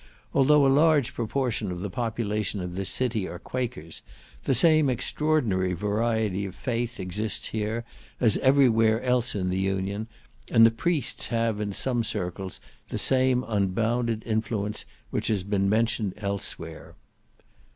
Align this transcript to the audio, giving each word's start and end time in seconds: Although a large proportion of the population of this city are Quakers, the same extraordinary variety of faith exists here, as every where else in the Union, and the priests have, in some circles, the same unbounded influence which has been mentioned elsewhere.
Although 0.33 0.65
a 0.65 0.77
large 0.79 1.13
proportion 1.13 1.71
of 1.71 1.81
the 1.81 1.89
population 1.91 2.59
of 2.59 2.73
this 2.73 2.89
city 2.89 3.27
are 3.27 3.37
Quakers, 3.37 4.01
the 4.45 4.55
same 4.55 4.89
extraordinary 4.89 5.73
variety 5.73 6.43
of 6.43 6.55
faith 6.55 6.99
exists 6.99 7.49
here, 7.49 7.85
as 8.19 8.35
every 8.37 8.67
where 8.67 9.03
else 9.03 9.35
in 9.35 9.49
the 9.51 9.59
Union, 9.59 10.07
and 10.49 10.65
the 10.65 10.71
priests 10.71 11.27
have, 11.27 11.59
in 11.59 11.71
some 11.71 12.03
circles, 12.03 12.59
the 12.89 12.97
same 12.97 13.45
unbounded 13.47 14.23
influence 14.25 14.87
which 15.11 15.27
has 15.27 15.43
been 15.43 15.69
mentioned 15.69 16.15
elsewhere. 16.17 16.95